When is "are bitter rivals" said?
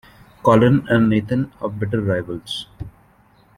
1.61-2.65